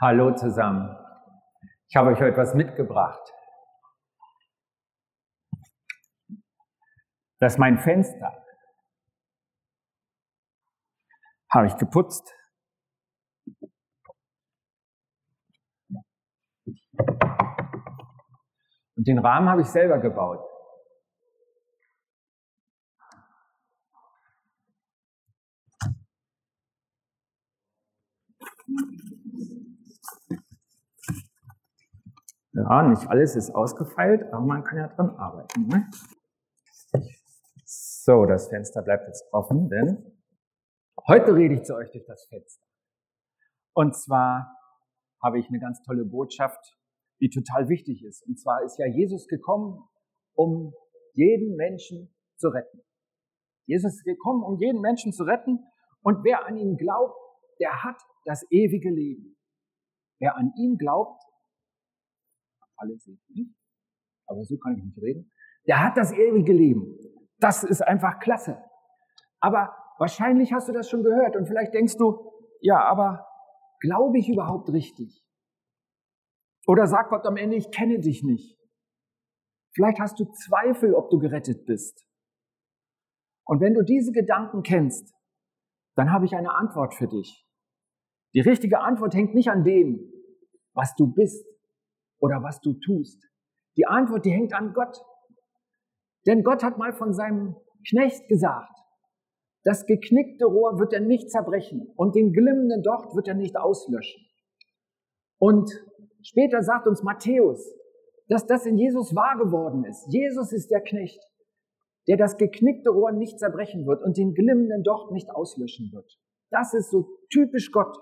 [0.00, 0.96] Hallo zusammen.
[1.88, 3.32] Ich habe euch etwas mitgebracht.
[7.40, 8.44] Das ist mein Fenster.
[11.52, 12.32] Habe ich geputzt.
[18.94, 20.44] Und den Rahmen habe ich selber gebaut.
[32.58, 35.68] Ja, nicht alles ist ausgefeilt, aber man kann ja dran arbeiten.
[35.68, 35.88] Ne?
[37.64, 40.20] So, das Fenster bleibt jetzt offen, denn
[41.06, 42.66] heute rede ich zu euch durch das Fenster.
[43.74, 44.56] Und zwar
[45.22, 46.76] habe ich eine ganz tolle Botschaft,
[47.20, 48.26] die total wichtig ist.
[48.26, 49.88] Und zwar ist ja Jesus gekommen,
[50.34, 50.74] um
[51.12, 52.80] jeden Menschen zu retten.
[53.66, 55.64] Jesus ist gekommen, um jeden Menschen zu retten.
[56.02, 57.16] Und wer an ihn glaubt,
[57.60, 59.36] der hat das ewige Leben.
[60.18, 61.22] Wer an ihn glaubt,
[62.78, 63.54] alle sehen nicht,
[64.26, 65.30] aber so kann ich nicht reden,
[65.66, 66.98] der hat das ewige Leben.
[67.38, 68.62] Das ist einfach klasse.
[69.40, 73.26] Aber wahrscheinlich hast du das schon gehört und vielleicht denkst du, ja, aber
[73.80, 75.24] glaube ich überhaupt richtig?
[76.66, 78.58] Oder sagt Gott am Ende, ich kenne dich nicht.
[79.74, 82.04] Vielleicht hast du Zweifel, ob du gerettet bist.
[83.44, 85.14] Und wenn du diese Gedanken kennst,
[85.94, 87.46] dann habe ich eine Antwort für dich.
[88.34, 90.12] Die richtige Antwort hängt nicht an dem,
[90.74, 91.46] was du bist
[92.18, 93.22] oder was du tust.
[93.76, 95.00] Die Antwort, die hängt an Gott.
[96.26, 97.56] Denn Gott hat mal von seinem
[97.88, 98.76] Knecht gesagt,
[99.64, 104.24] das geknickte Rohr wird er nicht zerbrechen und den glimmenden Docht wird er nicht auslöschen.
[105.38, 105.70] Und
[106.22, 107.74] später sagt uns Matthäus,
[108.28, 110.06] dass das in Jesus wahr geworden ist.
[110.12, 111.20] Jesus ist der Knecht,
[112.06, 116.18] der das geknickte Rohr nicht zerbrechen wird und den glimmenden Docht nicht auslöschen wird.
[116.50, 117.96] Das ist so typisch Gott.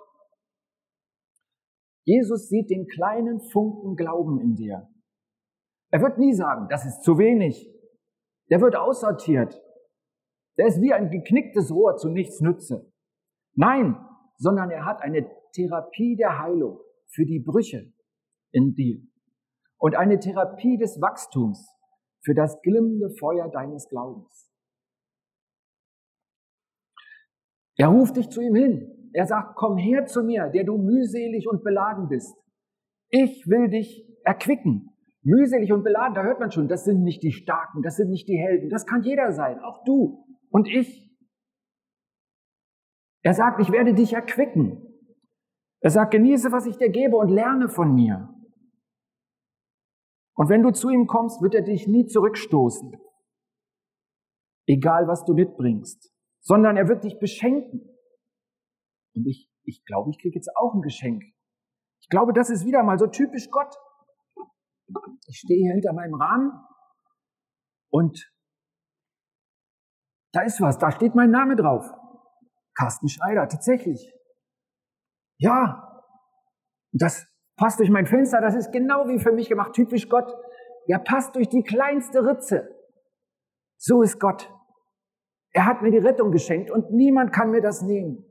[2.07, 4.89] Jesus sieht den kleinen Funken Glauben in dir.
[5.91, 7.69] Er wird nie sagen, das ist zu wenig.
[8.48, 9.61] Der wird aussortiert.
[10.57, 12.92] Der ist wie ein geknicktes Rohr zu nichts nütze.
[13.55, 13.97] Nein,
[14.36, 17.92] sondern er hat eine Therapie der Heilung für die Brüche
[18.53, 19.01] in dir
[19.79, 21.69] und eine Therapie des Wachstums
[22.25, 24.53] für das glimmende Feuer deines Glaubens.
[27.77, 28.95] Er ruft dich zu ihm hin.
[29.12, 32.36] Er sagt, komm her zu mir, der du mühselig und beladen bist.
[33.11, 34.90] Ich will dich erquicken.
[35.22, 38.28] Mühselig und beladen, da hört man schon, das sind nicht die Starken, das sind nicht
[38.28, 41.11] die Helden, das kann jeder sein, auch du und ich.
[43.22, 44.86] Er sagt, ich werde dich erquicken.
[45.80, 48.33] Er sagt, genieße, was ich dir gebe und lerne von mir.
[50.36, 52.92] Und wenn du zu ihm kommst, wird er dich nie zurückstoßen,
[54.67, 57.95] egal was du mitbringst, sondern er wird dich beschenken.
[59.17, 61.25] Und ich, ich glaube, ich kriege jetzt auch ein Geschenk.
[62.01, 63.75] Ich glaube, das ist wieder mal so typisch Gott.
[65.27, 66.53] Ich stehe hier hinter meinem Rahmen
[67.91, 68.31] und
[70.33, 71.91] da ist was, da steht mein Name drauf.
[72.77, 74.13] Carsten Schneider, tatsächlich.
[75.39, 76.03] Ja,
[76.93, 80.31] das passt durch mein Fenster, das ist genau wie für mich gemacht, typisch Gott.
[80.89, 82.69] Der passt durch die kleinste Ritze.
[83.79, 84.53] So ist Gott.
[85.53, 88.26] Er hat mir die Rettung geschenkt und niemand kann mir das nehmen.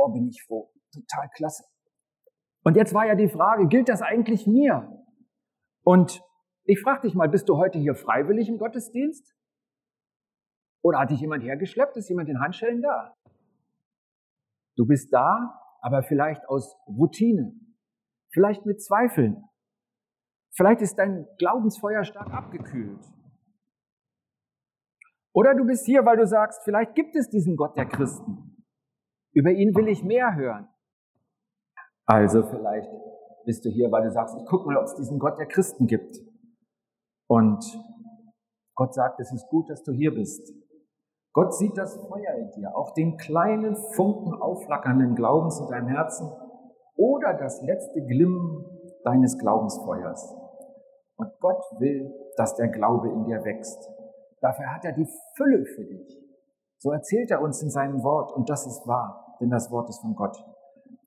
[0.00, 0.72] Boah, bin ich froh.
[0.94, 1.64] Total klasse.
[2.64, 5.04] Und jetzt war ja die Frage, gilt das eigentlich mir?
[5.84, 6.22] Und
[6.64, 9.34] ich frage dich mal, bist du heute hier freiwillig im Gottesdienst?
[10.82, 11.98] Oder hat dich jemand hergeschleppt?
[11.98, 13.14] Ist jemand in Handschellen da?
[14.76, 17.52] Du bist da, aber vielleicht aus Routine,
[18.32, 19.44] vielleicht mit Zweifeln.
[20.52, 23.04] Vielleicht ist dein Glaubensfeuer stark abgekühlt.
[25.32, 28.59] Oder du bist hier, weil du sagst, vielleicht gibt es diesen Gott der Christen.
[29.32, 30.68] Über ihn will ich mehr hören.
[32.06, 32.90] Also vielleicht
[33.44, 35.86] bist du hier, weil du sagst, ich guck mal, ob es diesen Gott der Christen
[35.86, 36.18] gibt.
[37.28, 37.64] Und
[38.74, 40.52] Gott sagt, es ist gut, dass du hier bist.
[41.32, 46.28] Gott sieht das Feuer in dir, auch den kleinen Funken aufflackernden Glaubens in deinem Herzen
[46.96, 48.64] oder das letzte Glimmen
[49.04, 50.34] deines Glaubensfeuers.
[51.16, 53.88] Und Gott will, dass der Glaube in dir wächst.
[54.40, 55.06] Dafür hat er die
[55.36, 56.18] Fülle für dich.
[56.78, 60.00] So erzählt er uns in seinem Wort und das ist wahr, denn das Wort ist
[60.00, 60.36] von Gott.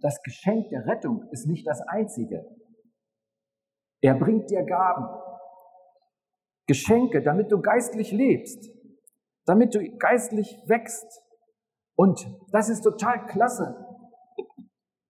[0.01, 2.45] Das Geschenk der Rettung ist nicht das einzige.
[4.01, 5.07] Er bringt dir Gaben,
[6.67, 8.69] Geschenke, damit du geistlich lebst,
[9.45, 11.21] damit du geistlich wächst.
[11.95, 13.75] Und das ist total klasse,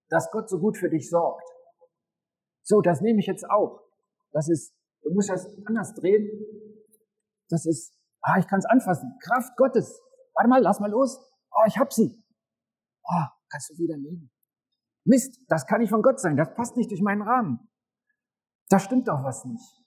[0.09, 1.47] dass Gott so gut für dich sorgt.
[2.63, 3.81] So, das nehme ich jetzt auch.
[4.31, 6.29] Das ist, du musst das anders drehen.
[7.49, 9.17] Das ist, ah, ich kann es anfassen.
[9.21, 10.01] Kraft Gottes.
[10.33, 11.19] Warte mal, lass mal los.
[11.51, 12.22] Oh, ich hab sie.
[13.03, 14.31] Oh, kannst du wieder nehmen.
[15.05, 17.69] Mist, das kann nicht von Gott sein, das passt nicht durch meinen Rahmen.
[18.69, 19.83] Da stimmt doch was nicht.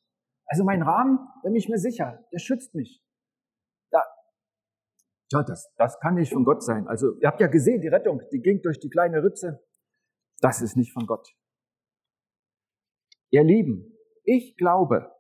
[0.47, 3.03] Also mein Rahmen, da bin ich mir sicher, der schützt mich.
[3.91, 4.03] Da,
[5.33, 6.87] ja, das, das kann nicht von Gott sein.
[6.87, 9.65] Also ihr habt ja gesehen, die Rettung, die ging durch die kleine Ritze.
[10.41, 11.29] Das ist nicht von Gott.
[13.31, 15.11] Ihr Lieben, ich glaube,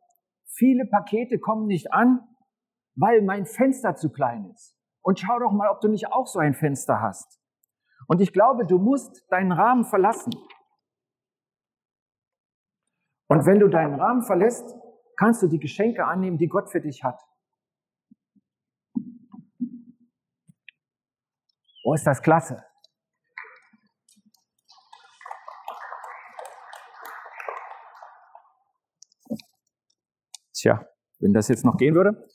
[0.45, 2.21] viele Pakete kommen nicht an,
[2.95, 4.77] weil mein Fenster zu klein ist.
[5.03, 7.41] Und schau doch mal, ob du nicht auch so ein Fenster hast.
[8.09, 10.33] Und ich glaube, du musst deinen Rahmen verlassen.
[13.29, 14.77] Und wenn du deinen Rahmen verlässt,
[15.17, 17.21] kannst du die Geschenke annehmen, die Gott für dich hat.
[21.83, 22.65] Oh, ist das klasse.
[30.53, 30.85] Tja,
[31.19, 32.29] wenn das jetzt noch gehen würde.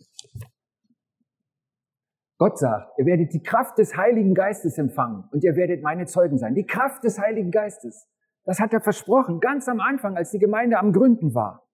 [2.42, 6.40] Gott sagt, ihr werdet die Kraft des Heiligen Geistes empfangen und ihr werdet meine Zeugen
[6.40, 6.56] sein.
[6.56, 8.10] Die Kraft des Heiligen Geistes.
[8.46, 11.70] Das hat er versprochen, ganz am Anfang, als die Gemeinde am Gründen war.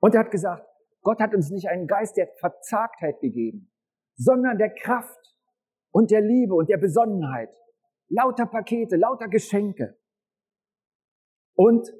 [0.00, 0.68] Und er hat gesagt,
[1.00, 3.72] Gott hat uns nicht einen Geist der Verzagtheit gegeben,
[4.16, 5.34] sondern der Kraft
[5.92, 7.56] und der Liebe und der Besonnenheit.
[8.08, 9.96] Lauter Pakete, lauter Geschenke.
[11.54, 11.90] Und,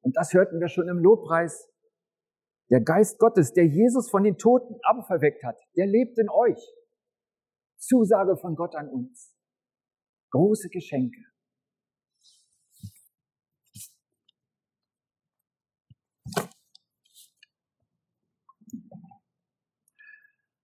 [0.00, 1.70] und das hörten wir schon im Lobpreis,
[2.70, 6.74] der Geist Gottes, der Jesus von den Toten abverweckt hat, der lebt in euch.
[7.86, 9.34] Zusage von Gott an uns.
[10.30, 11.20] Große Geschenke.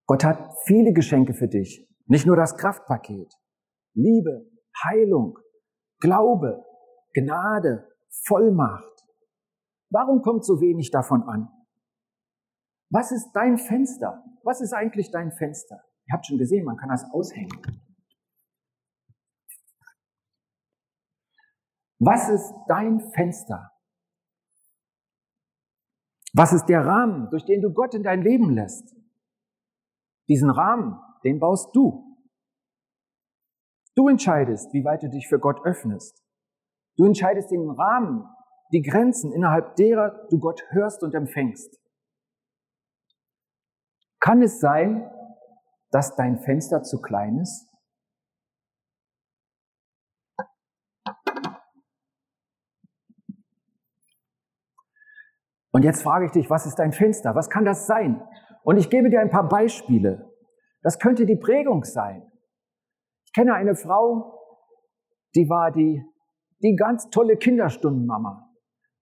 [0.06, 1.88] Gott hat viele Geschenke für dich.
[2.06, 3.32] Nicht nur das Kraftpaket.
[3.94, 4.50] Liebe,
[4.84, 5.38] Heilung,
[6.00, 6.64] Glaube,
[7.14, 7.88] Gnade,
[8.26, 9.04] Vollmacht.
[9.90, 11.48] Warum kommt so wenig davon an?
[12.90, 14.24] Was ist dein Fenster?
[14.42, 15.80] Was ist eigentlich dein Fenster?
[16.10, 17.62] Ihr habt schon gesehen, man kann das aushängen.
[22.00, 23.70] Was ist dein Fenster?
[26.32, 28.92] Was ist der Rahmen, durch den du Gott in dein Leben lässt?
[30.28, 32.18] Diesen Rahmen, den baust du.
[33.94, 36.24] Du entscheidest, wie weit du dich für Gott öffnest.
[36.96, 38.28] Du entscheidest den Rahmen,
[38.72, 41.78] die Grenzen, innerhalb derer du Gott hörst und empfängst.
[44.18, 45.08] Kann es sein,
[45.90, 47.70] dass dein Fenster zu klein ist?
[55.72, 57.34] Und jetzt frage ich dich, was ist dein Fenster?
[57.34, 58.22] Was kann das sein?
[58.64, 60.30] Und ich gebe dir ein paar Beispiele.
[60.82, 62.30] Das könnte die Prägung sein.
[63.24, 64.38] Ich kenne eine Frau,
[65.34, 66.04] die war die,
[66.62, 68.48] die ganz tolle Kinderstundenmama.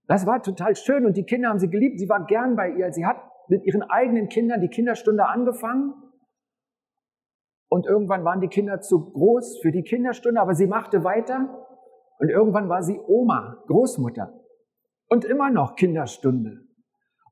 [0.06, 1.98] Das war total schön und die Kinder haben sie geliebt.
[1.98, 2.92] Sie war gern bei ihr.
[2.92, 3.16] Sie hat
[3.48, 5.94] mit ihren eigenen Kindern die Kinderstunde angefangen.
[7.68, 11.66] Und irgendwann waren die Kinder zu groß für die Kinderstunde, aber sie machte weiter.
[12.18, 14.32] Und irgendwann war sie Oma, Großmutter.
[15.08, 16.62] Und immer noch Kinderstunde.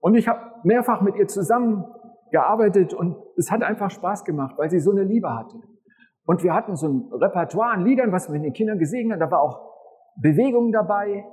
[0.01, 1.85] Und ich habe mehrfach mit ihr zusammen
[2.31, 5.57] gearbeitet und es hat einfach Spaß gemacht, weil sie so eine Liebe hatte.
[6.27, 9.21] Und wir hatten so ein Repertoire an Liedern, was wir mit den Kindern gesehen haben.
[9.21, 9.61] Da war auch
[10.17, 11.25] Bewegung dabei.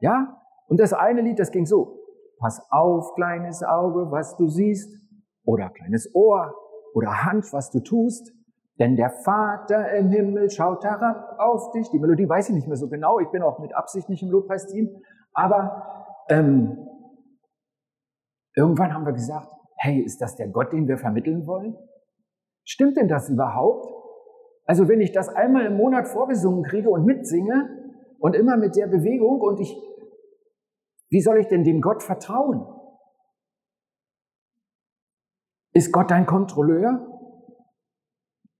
[0.00, 0.40] Ja?
[0.66, 1.98] Und das eine Lied, das ging so.
[2.38, 4.90] Pass auf, kleines Auge, was du siehst.
[5.44, 6.54] Oder kleines Ohr.
[6.94, 8.32] Oder Hand, was du tust.
[8.78, 11.90] Denn der Vater im Himmel schaut herab auf dich.
[11.90, 13.18] Die Melodie weiß ich nicht mehr so genau.
[13.18, 14.88] Ich bin auch mit Absicht nicht im Lobpreisteam.
[15.32, 16.86] Aber ähm,
[18.54, 21.76] irgendwann haben wir gesagt, hey, ist das der Gott, den wir vermitteln wollen?
[22.64, 23.86] Stimmt denn das überhaupt?
[24.64, 27.68] Also wenn ich das einmal im Monat vorgesungen kriege und mitsinge
[28.20, 29.74] und immer mit der Bewegung und ich,
[31.08, 32.66] wie soll ich denn dem Gott vertrauen?
[35.72, 37.17] Ist Gott dein Kontrolleur?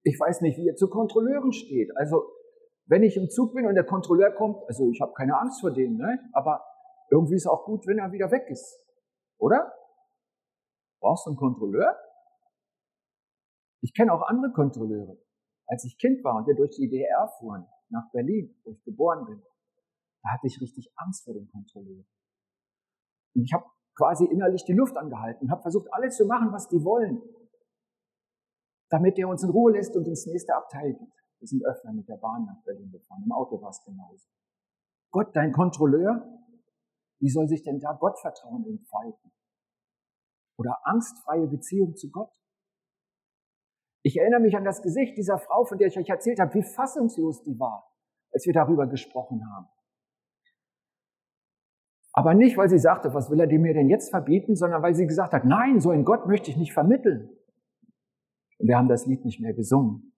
[0.08, 1.94] Ich weiß nicht, wie er zu Kontrolleuren steht.
[1.96, 2.32] Also
[2.86, 5.70] wenn ich im Zug bin und der Kontrolleur kommt, also ich habe keine Angst vor
[5.70, 6.18] dem, ne?
[6.32, 6.64] aber
[7.10, 8.80] irgendwie ist es auch gut, wenn er wieder weg ist.
[9.36, 9.70] Oder?
[11.00, 11.94] Brauchst du einen Kontrolleur?
[13.82, 15.18] Ich kenne auch andere Kontrolleure.
[15.66, 19.26] Als ich Kind war und wir durch die DDR fuhren, nach Berlin, wo ich geboren
[19.26, 19.42] bin,
[20.22, 22.04] da hatte ich richtig Angst vor dem Kontrolleur.
[23.34, 26.66] Und ich habe quasi innerlich die Luft angehalten und habe versucht, alles zu machen, was
[26.68, 27.20] die wollen,
[28.90, 31.12] damit der uns in Ruhe lässt und ins nächste Abteil geht.
[31.38, 34.26] Wir sind öfter mit der Bahn nach Berlin gefahren, im Auto war es genauso.
[35.10, 36.26] Gott, dein Kontrolleur,
[37.20, 39.30] wie soll sich denn da Gottvertrauen entfalten?
[40.58, 42.32] oder angstfreie Beziehung zu Gott.
[44.02, 46.62] Ich erinnere mich an das Gesicht dieser Frau, von der ich euch erzählt habe, wie
[46.62, 47.90] fassungslos die war,
[48.32, 49.66] als wir darüber gesprochen haben.
[52.12, 55.06] Aber nicht, weil sie sagte, was will er mir denn jetzt verbieten, sondern weil sie
[55.06, 57.30] gesagt hat, nein, so einen Gott möchte ich nicht vermitteln.
[58.58, 60.12] Und wir haben das Lied nicht mehr gesungen.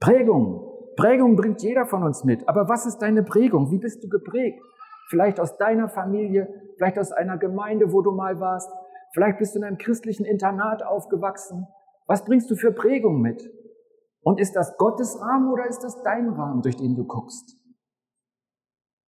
[0.00, 2.48] Prägung, Prägung bringt jeder von uns mit.
[2.48, 3.70] Aber was ist deine Prägung?
[3.70, 4.60] Wie bist du geprägt?
[5.08, 8.70] Vielleicht aus deiner Familie, vielleicht aus einer Gemeinde, wo du mal warst.
[9.12, 11.66] Vielleicht bist du in einem christlichen Internat aufgewachsen.
[12.06, 13.50] Was bringst du für Prägung mit?
[14.22, 17.56] Und ist das Gottes Rahmen oder ist das dein Rahmen, durch den du guckst?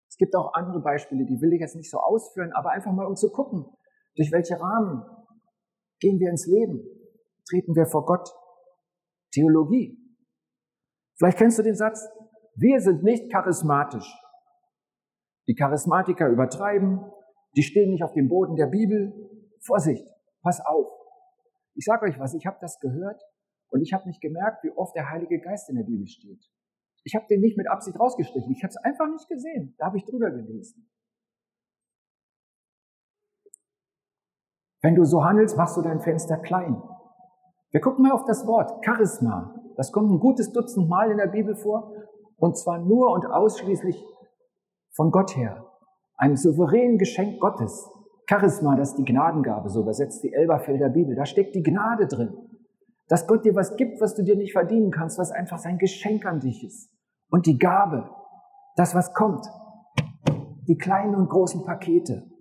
[0.09, 3.07] Es gibt auch andere Beispiele, die will ich jetzt nicht so ausführen, aber einfach mal
[3.07, 3.65] um zu gucken,
[4.17, 5.05] durch welche Rahmen
[6.01, 6.83] gehen wir ins Leben?
[7.49, 8.29] Treten wir vor Gott?
[9.33, 9.99] Theologie.
[11.19, 12.09] Vielleicht kennst du den Satz,
[12.57, 14.13] wir sind nicht charismatisch.
[15.49, 17.01] Die Charismatiker übertreiben,
[17.57, 19.13] die stehen nicht auf dem Boden der Bibel.
[19.65, 20.07] Vorsicht,
[20.43, 20.89] pass auf.
[21.75, 23.21] Ich sage euch was, ich habe das gehört
[23.71, 26.45] und ich habe nicht gemerkt, wie oft der Heilige Geist in der Bibel steht.
[27.05, 29.75] Ich habe den nicht mit Absicht rausgestrichen, ich habe es einfach nicht gesehen.
[29.79, 30.89] Da habe ich drüber gelesen.
[34.83, 36.83] Wenn du so handelst, machst du dein Fenster klein.
[37.73, 39.55] Wir gucken mal auf das Wort Charisma.
[39.77, 41.91] Das kommt ein gutes Dutzend Mal in der Bibel vor
[42.37, 44.05] und zwar nur und ausschließlich
[44.95, 45.65] von Gott her.
[46.19, 47.91] Ein souveränen Geschenk Gottes.
[48.29, 51.17] Charisma, das ist die Gnadengabe, so übersetzt die Elberfelder Bibel.
[51.17, 52.35] Da steckt die Gnade drin.
[53.09, 56.27] Dass Gott dir was gibt, was du dir nicht verdienen kannst, was einfach sein Geschenk
[56.27, 56.91] an dich ist.
[57.31, 58.11] Und die Gabe,
[58.77, 59.47] das was kommt.
[60.69, 62.32] Die kleinen und großen Pakete.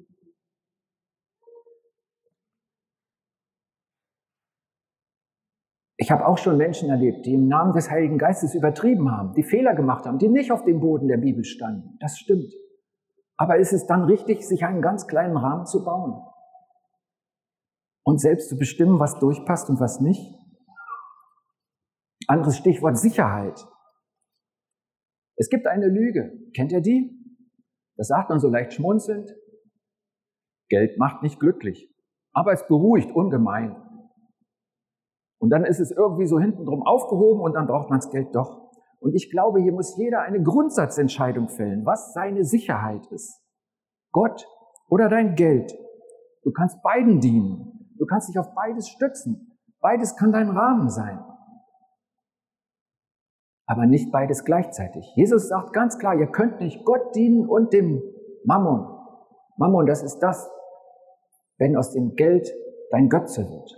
[6.02, 9.44] Ich habe auch schon Menschen erlebt, die im Namen des Heiligen Geistes übertrieben haben, die
[9.44, 11.96] Fehler gemacht haben, die nicht auf dem Boden der Bibel standen.
[12.00, 12.52] Das stimmt.
[13.38, 16.20] Aber ist es dann richtig, sich einen ganz kleinen Rahmen zu bauen?
[18.02, 20.40] Und selbst zu bestimmen, was durchpasst und was nicht?
[22.28, 23.64] Anderes Stichwort Sicherheit.
[25.36, 26.32] Es gibt eine Lüge.
[26.56, 27.16] Kennt ihr die?
[27.96, 29.30] Das sagt man so leicht schmunzelnd.
[30.68, 31.94] Geld macht nicht glücklich,
[32.34, 33.76] aber es beruhigt ungemein.
[35.42, 38.70] Und dann ist es irgendwie so hintendrum aufgehoben und dann braucht man das Geld doch.
[39.00, 43.42] Und ich glaube, hier muss jeder eine Grundsatzentscheidung fällen, was seine Sicherheit ist.
[44.12, 44.46] Gott
[44.88, 45.74] oder dein Geld.
[46.44, 47.90] Du kannst beiden dienen.
[47.98, 49.58] Du kannst dich auf beides stützen.
[49.80, 51.20] Beides kann dein Rahmen sein.
[53.66, 55.12] Aber nicht beides gleichzeitig.
[55.16, 58.04] Jesus sagt ganz klar, ihr könnt nicht Gott dienen und dem
[58.44, 58.96] Mammon.
[59.58, 60.48] Mammon, das ist das,
[61.58, 62.48] wenn aus dem Geld
[62.92, 63.72] dein Götze wird.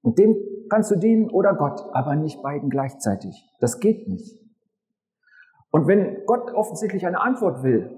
[0.00, 0.34] Und dem
[0.70, 3.48] kannst du dienen oder Gott, aber nicht beiden gleichzeitig.
[3.60, 4.38] Das geht nicht.
[5.70, 7.90] Und wenn Gott offensichtlich eine Antwort will,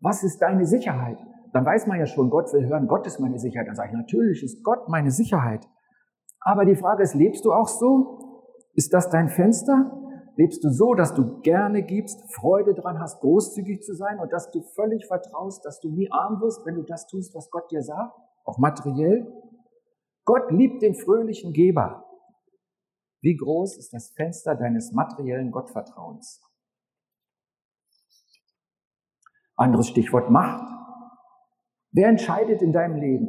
[0.00, 1.18] was ist deine Sicherheit?
[1.52, 3.68] Dann weiß man ja schon, Gott will hören, Gott ist meine Sicherheit.
[3.68, 5.68] Dann sage ich, natürlich ist Gott meine Sicherheit.
[6.40, 8.48] Aber die Frage ist, lebst du auch so?
[8.74, 9.92] Ist das dein Fenster?
[10.36, 14.50] Lebst du so, dass du gerne gibst, Freude dran hast, großzügig zu sein und dass
[14.50, 17.82] du völlig vertraust, dass du nie arm wirst, wenn du das tust, was Gott dir
[17.82, 18.14] sagt,
[18.44, 19.30] auch materiell?
[20.24, 22.04] Gott liebt den fröhlichen Geber.
[23.20, 26.40] Wie groß ist das Fenster deines materiellen Gottvertrauens?
[29.56, 30.64] Anderes Stichwort Macht.
[31.92, 33.28] Wer entscheidet in deinem Leben?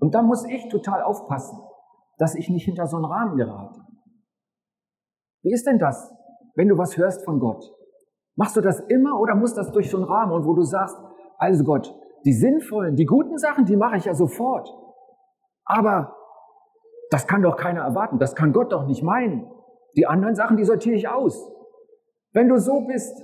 [0.00, 1.58] Und da muss ich total aufpassen,
[2.18, 3.80] dass ich nicht hinter so einen Rahmen gerate.
[5.42, 6.12] Wie ist denn das,
[6.54, 7.64] wenn du was hörst von Gott?
[8.36, 10.96] Machst du das immer oder muss das durch so einen Rahmen und wo du sagst,
[11.38, 11.94] also Gott,
[12.24, 14.68] die sinnvollen, die guten Sachen, die mache ich ja sofort.
[15.64, 16.16] Aber
[17.12, 18.18] das kann doch keiner erwarten.
[18.18, 19.46] Das kann Gott doch nicht meinen.
[19.96, 21.46] Die anderen Sachen, die sortiere ich aus.
[22.32, 23.22] Wenn du so bist,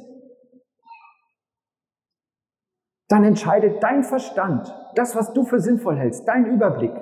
[3.09, 6.93] dann entscheidet dein Verstand, das, was du für sinnvoll hältst, dein Überblick,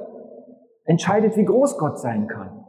[0.84, 2.64] entscheidet, wie groß Gott sein kann.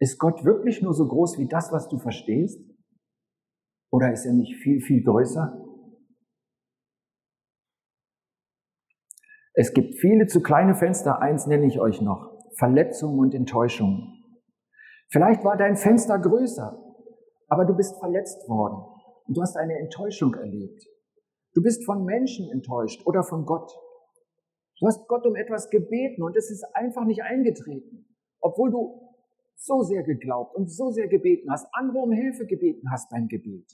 [0.00, 2.60] Ist Gott wirklich nur so groß wie das, was du verstehst?
[3.92, 5.64] Oder ist er nicht viel, viel größer?
[9.54, 12.37] Es gibt viele zu kleine Fenster, eins nenne ich euch noch.
[12.58, 14.24] Verletzungen und Enttäuschungen.
[15.10, 16.76] Vielleicht war dein Fenster größer,
[17.48, 18.84] aber du bist verletzt worden
[19.26, 20.84] und du hast eine Enttäuschung erlebt.
[21.54, 23.72] Du bist von Menschen enttäuscht oder von Gott.
[24.80, 28.06] Du hast Gott um etwas gebeten und es ist einfach nicht eingetreten,
[28.40, 29.14] obwohl du
[29.54, 33.72] so sehr geglaubt und so sehr gebeten hast, andere um Hilfe gebeten hast beim Gebet.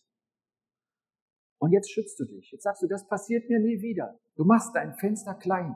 [1.58, 2.50] Und jetzt schützt du dich.
[2.52, 4.18] Jetzt sagst du, das passiert mir nie wieder.
[4.36, 5.74] Du machst dein Fenster klein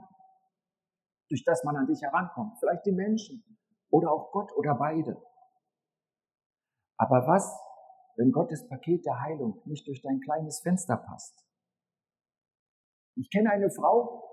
[1.28, 2.58] durch das man an dich herankommt.
[2.58, 3.44] Vielleicht die Menschen
[3.90, 5.22] oder auch Gott oder beide.
[6.96, 7.56] Aber was,
[8.16, 11.46] wenn Gottes Paket der Heilung nicht durch dein kleines Fenster passt?
[13.14, 14.24] Ich kenne eine Frau,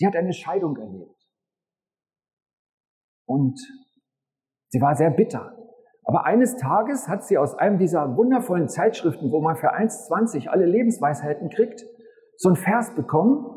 [0.00, 1.16] die hat eine Scheidung erlebt.
[3.26, 3.58] Und
[4.68, 5.56] sie war sehr bitter.
[6.04, 10.66] Aber eines Tages hat sie aus einem dieser wundervollen Zeitschriften, wo man für 1,20 alle
[10.66, 11.84] Lebensweisheiten kriegt,
[12.36, 13.55] so ein Vers bekommen,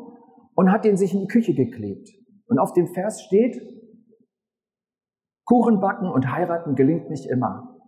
[0.60, 2.10] und hat den sich in die Küche geklebt.
[2.46, 3.58] Und auf dem Vers steht,
[5.46, 7.78] Kuchen backen und heiraten gelingt nicht immer.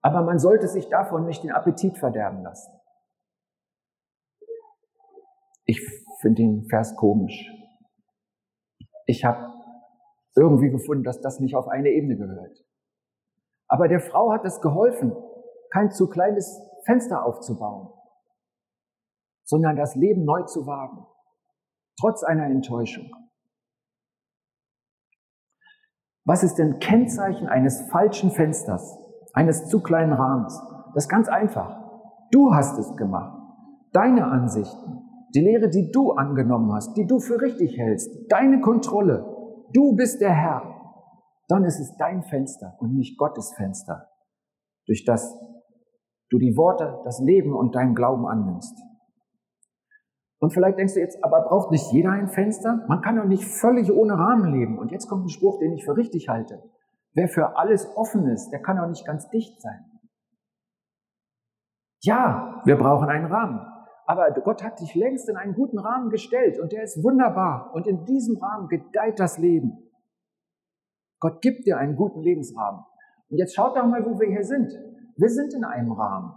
[0.00, 2.72] Aber man sollte sich davon nicht den Appetit verderben lassen.
[5.66, 5.78] Ich
[6.22, 7.52] finde den Vers komisch.
[9.04, 9.52] Ich habe
[10.34, 12.64] irgendwie gefunden, dass das nicht auf eine Ebene gehört.
[13.68, 15.14] Aber der Frau hat es geholfen,
[15.70, 17.92] kein zu kleines Fenster aufzubauen,
[19.44, 21.11] sondern das Leben neu zu wagen,
[22.00, 23.10] trotz einer Enttäuschung.
[26.24, 28.96] Was ist denn Kennzeichen eines falschen Fensters,
[29.32, 30.60] eines zu kleinen Rahmens?
[30.94, 31.80] Das ist ganz einfach.
[32.30, 33.38] Du hast es gemacht.
[33.92, 35.02] Deine Ansichten,
[35.34, 39.26] die Lehre, die du angenommen hast, die du für richtig hältst, deine Kontrolle,
[39.72, 40.62] du bist der Herr,
[41.48, 44.08] dann ist es dein Fenster und nicht Gottes Fenster,
[44.86, 45.36] durch das
[46.30, 48.74] du die Worte, das Leben und deinen Glauben annimmst.
[50.42, 52.84] Und vielleicht denkst du jetzt, aber braucht nicht jeder ein Fenster?
[52.88, 54.76] Man kann doch nicht völlig ohne Rahmen leben.
[54.76, 56.60] Und jetzt kommt ein Spruch, den ich für richtig halte.
[57.14, 59.84] Wer für alles offen ist, der kann doch nicht ganz dicht sein.
[62.02, 63.60] Ja, wir brauchen einen Rahmen.
[64.04, 67.70] Aber Gott hat dich längst in einen guten Rahmen gestellt und der ist wunderbar.
[67.72, 69.92] Und in diesem Rahmen gedeiht das Leben.
[71.20, 72.80] Gott gibt dir einen guten Lebensrahmen.
[73.28, 74.72] Und jetzt schaut doch mal, wo wir hier sind.
[75.16, 76.34] Wir sind in einem Rahmen.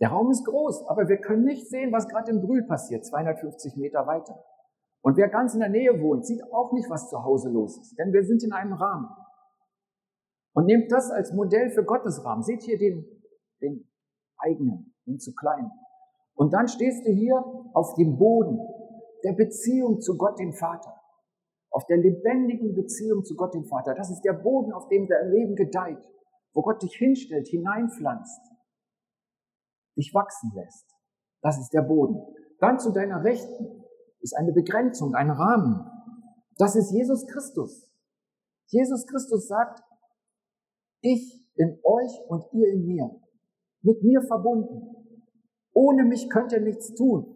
[0.00, 3.76] Der Raum ist groß, aber wir können nicht sehen, was gerade im Brühl passiert, 250
[3.76, 4.44] Meter weiter.
[5.02, 7.98] Und wer ganz in der Nähe wohnt, sieht auch nicht, was zu Hause los ist,
[7.98, 9.08] denn wir sind in einem Rahmen.
[10.54, 12.42] Und nehmt das als Modell für Gottes Rahmen.
[12.42, 13.06] Seht hier den,
[13.60, 13.88] den
[14.38, 15.70] eigenen, den zu kleinen.
[16.34, 17.36] Und dann stehst du hier
[17.74, 18.58] auf dem Boden
[19.24, 20.94] der Beziehung zu Gott, dem Vater.
[21.70, 23.94] Auf der lebendigen Beziehung zu Gott, dem Vater.
[23.94, 26.02] Das ist der Boden, auf dem dein Leben gedeiht.
[26.54, 28.40] Wo Gott dich hinstellt, hineinpflanzt
[29.98, 30.86] dich wachsen lässt.
[31.42, 32.16] Das ist der Boden.
[32.60, 33.84] Dann zu deiner Rechten
[34.20, 35.84] ist eine Begrenzung, ein Rahmen.
[36.56, 37.88] Das ist Jesus Christus.
[38.68, 39.80] Jesus Christus sagt,
[41.00, 43.10] ich in euch und ihr in mir,
[43.82, 44.94] mit mir verbunden.
[45.72, 47.34] Ohne mich könnt ihr nichts tun.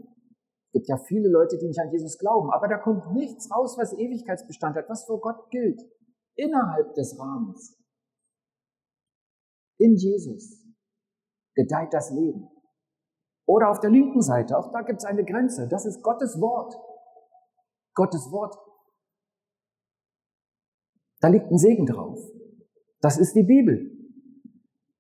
[0.67, 3.77] Es gibt ja viele Leute, die nicht an Jesus glauben, aber da kommt nichts raus,
[3.79, 5.81] was Ewigkeitsbestand hat, was vor Gott gilt.
[6.35, 7.79] Innerhalb des Rahmens.
[9.79, 10.65] In Jesus
[11.55, 12.49] gedeiht das Leben.
[13.47, 15.69] Oder auf der linken Seite, auch da gibt es eine Grenze.
[15.69, 16.75] Das ist Gottes Wort.
[17.95, 18.57] Gottes Wort.
[21.21, 22.19] Da liegt ein Segen drauf.
[23.01, 23.91] Das ist die Bibel.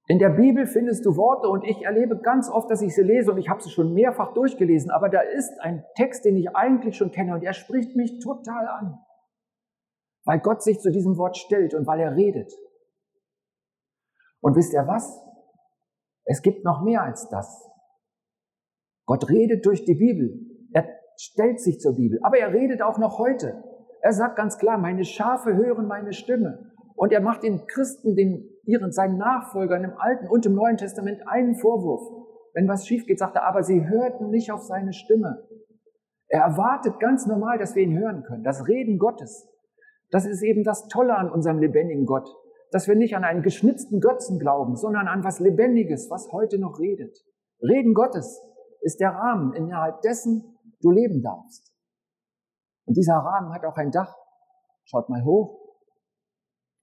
[0.08, 3.30] In der Bibel findest du Worte und ich erlebe ganz oft, dass ich sie lese
[3.30, 6.96] und ich habe sie schon mehrfach durchgelesen, aber da ist ein Text, den ich eigentlich
[6.96, 8.98] schon kenne und er spricht mich total an,
[10.24, 12.52] weil Gott sich zu diesem Wort stellt und weil er redet.
[14.40, 15.18] Und wisst ihr was?
[16.24, 17.71] Es gibt noch mehr als das.
[19.06, 20.40] Gott redet durch die Bibel.
[20.72, 20.86] Er
[21.16, 22.18] stellt sich zur Bibel.
[22.22, 23.62] Aber er redet auch noch heute.
[24.00, 26.72] Er sagt ganz klar, meine Schafe hören meine Stimme.
[26.94, 31.22] Und er macht den Christen, den, ihren, seinen Nachfolgern im Alten und im Neuen Testament
[31.26, 32.02] einen Vorwurf.
[32.54, 35.46] Wenn was schief geht, sagt er, aber sie hörten nicht auf seine Stimme.
[36.28, 38.44] Er erwartet ganz normal, dass wir ihn hören können.
[38.44, 39.48] Das Reden Gottes.
[40.10, 42.28] Das ist eben das Tolle an unserem lebendigen Gott.
[42.70, 46.78] Dass wir nicht an einen geschnitzten Götzen glauben, sondern an was Lebendiges, was heute noch
[46.78, 47.18] redet.
[47.60, 48.40] Reden Gottes
[48.82, 51.72] ist der Rahmen, innerhalb dessen du leben darfst.
[52.84, 54.14] Und dieser Rahmen hat auch ein Dach.
[54.84, 55.60] Schaut mal hoch.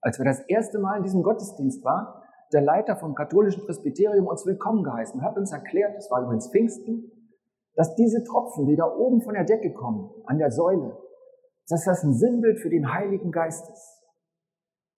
[0.00, 4.44] Als wir das erste Mal in diesem Gottesdienst waren, der Leiter vom katholischen Presbyterium uns
[4.46, 7.12] willkommen geheißen, hat uns erklärt, das war übrigens Pfingsten,
[7.74, 10.98] dass diese Tropfen, die da oben von der Decke kommen, an der Säule,
[11.68, 14.02] dass das ein Sinnbild für den Heiligen Geist ist.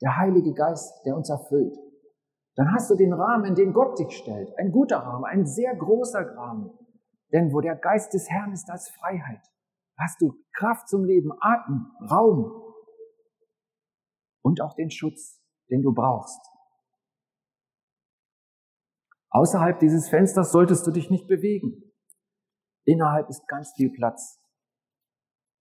[0.00, 1.76] Der Heilige Geist, der uns erfüllt.
[2.56, 4.56] Dann hast du den Rahmen, in den Gott dich stellt.
[4.58, 6.70] Ein guter Rahmen, ein sehr großer Rahmen.
[7.32, 9.42] Denn wo der Geist des Herrn ist, da ist Freiheit.
[9.98, 12.74] Hast du Kraft zum Leben, Atem, Raum
[14.42, 15.40] und auch den Schutz,
[15.70, 16.40] den du brauchst.
[19.30, 21.92] Außerhalb dieses Fensters solltest du dich nicht bewegen.
[22.84, 24.38] Innerhalb ist ganz viel Platz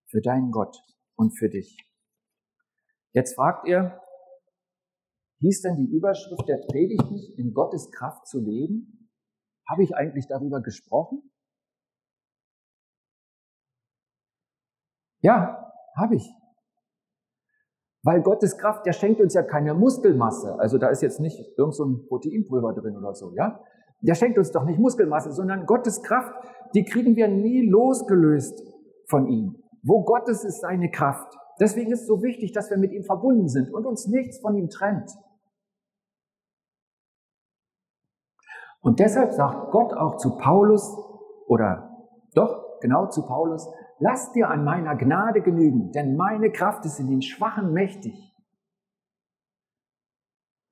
[0.10, 0.78] für deinen Gott
[1.16, 1.78] und für dich.
[3.14, 4.02] Jetzt fragt ihr,
[5.40, 9.10] hieß denn die Überschrift der Predigt nicht, in Gottes Kraft zu leben?
[9.70, 11.31] Habe ich eigentlich darüber gesprochen?
[15.22, 16.34] Ja, habe ich.
[18.04, 20.60] Weil Gottes Kraft, der schenkt uns ja keine Muskelmasse.
[20.60, 23.64] Also da ist jetzt nicht irgend so ein Proteinpulver drin oder so, ja?
[24.02, 26.34] Der schenkt uns doch nicht Muskelmasse, sondern Gottes Kraft,
[26.74, 28.64] die kriegen wir nie losgelöst
[29.08, 29.62] von ihm.
[29.84, 31.38] Wo Gottes ist seine Kraft.
[31.60, 34.56] Deswegen ist es so wichtig, dass wir mit ihm verbunden sind und uns nichts von
[34.56, 35.12] ihm trennt.
[38.82, 40.98] Und deshalb sagt Gott auch zu Paulus,
[41.46, 43.72] oder doch, genau zu Paulus,
[44.04, 48.36] Lass dir an meiner Gnade genügen, denn meine Kraft ist in den Schwachen mächtig.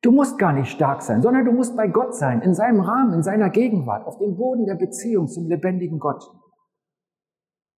[0.02, 3.14] Du musst gar nicht stark sein, sondern du musst bei Gott sein, in seinem Rahmen,
[3.14, 6.24] in seiner Gegenwart, auf dem Boden der Beziehung zum lebendigen Gott.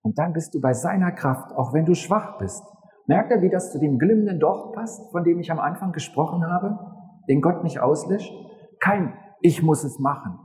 [0.01, 2.63] Und dann bist du bei seiner Kraft, auch wenn du schwach bist.
[3.07, 6.45] Merkt er, wie das zu dem glimmenden Docht passt, von dem ich am Anfang gesprochen
[6.45, 6.79] habe,
[7.27, 8.33] den Gott nicht auslöscht?
[8.79, 10.39] Kein Ich muss es machen.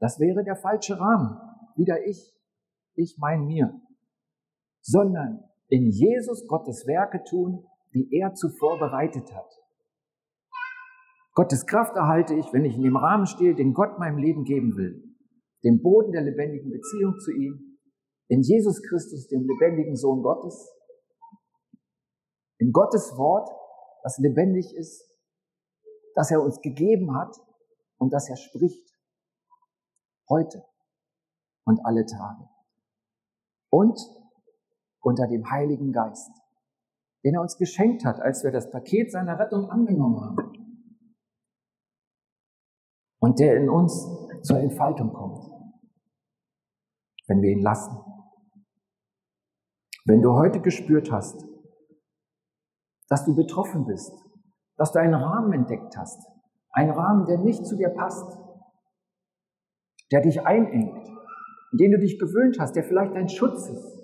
[0.00, 1.38] Das wäre der falsche Rahmen.
[1.76, 2.34] Wieder ich,
[2.94, 3.80] ich mein mir.
[4.90, 9.52] Sondern in Jesus Gottes Werke tun, die er zuvor bereitet hat.
[11.34, 14.76] Gottes Kraft erhalte ich, wenn ich in dem Rahmen stehe, den Gott meinem Leben geben
[14.76, 15.14] will.
[15.62, 17.78] Dem Boden der lebendigen Beziehung zu ihm,
[18.28, 20.74] in Jesus Christus, dem lebendigen Sohn Gottes,
[22.56, 23.50] in Gottes Wort,
[24.02, 25.04] das lebendig ist,
[26.14, 27.36] das er uns gegeben hat
[27.98, 28.96] und das er spricht.
[30.30, 30.64] Heute
[31.64, 32.48] und alle Tage.
[33.68, 33.98] Und
[35.00, 36.30] unter dem Heiligen Geist,
[37.24, 40.68] den er uns geschenkt hat, als wir das Paket seiner Rettung angenommen haben.
[43.20, 44.06] Und der in uns
[44.42, 45.44] zur Entfaltung kommt,
[47.26, 47.96] wenn wir ihn lassen.
[50.04, 51.44] Wenn du heute gespürt hast,
[53.08, 54.12] dass du betroffen bist,
[54.76, 56.26] dass du einen Rahmen entdeckt hast,
[56.70, 58.38] einen Rahmen, der nicht zu dir passt,
[60.12, 61.08] der dich einengt,
[61.72, 63.97] in den du dich gewöhnt hast, der vielleicht dein Schutz ist,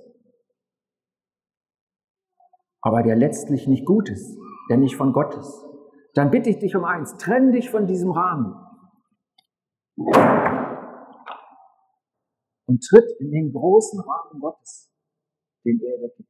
[2.84, 5.66] aber der letztlich nicht gut ist, der nicht von Gott ist,
[6.12, 8.54] dann bitte ich dich um eins, trenn dich von diesem Rahmen
[12.66, 14.92] und tritt in den großen Rahmen Gottes,
[15.64, 16.28] den er dir gibt.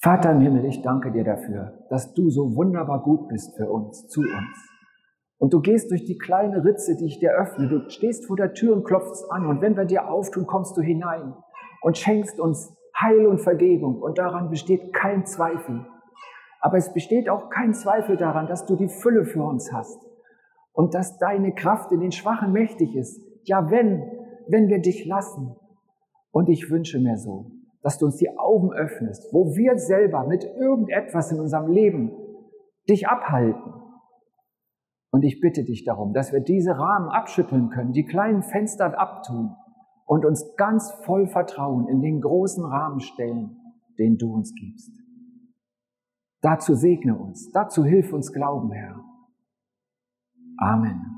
[0.00, 4.08] Vater im Himmel, ich danke dir dafür, dass du so wunderbar gut bist für uns,
[4.08, 4.70] zu uns.
[5.38, 7.68] Und du gehst durch die kleine Ritze, die ich dir öffne.
[7.68, 9.46] Du stehst vor der Tür und klopfst an.
[9.46, 11.34] Und wenn wir dir auftun, kommst du hinein
[11.82, 14.00] und schenkst uns Heil und Vergebung.
[14.00, 15.86] Und daran besteht kein Zweifel.
[16.60, 20.00] Aber es besteht auch kein Zweifel daran, dass du die Fülle für uns hast.
[20.72, 23.20] Und dass deine Kraft in den Schwachen mächtig ist.
[23.44, 24.02] Ja, wenn,
[24.48, 25.56] wenn wir dich lassen.
[26.30, 27.50] Und ich wünsche mir so,
[27.82, 32.12] dass du uns die Augen öffnest, wo wir selber mit irgendetwas in unserem Leben
[32.88, 33.72] dich abhalten
[35.10, 39.56] und ich bitte dich darum, dass wir diese Rahmen abschütteln können, die kleinen Fenster abtun
[40.08, 43.56] und uns ganz voll Vertrauen in den großen Rahmen stellen,
[43.98, 44.90] den du uns gibst.
[46.40, 49.04] Dazu segne uns, dazu hilf uns Glauben, Herr.
[50.56, 51.17] Amen.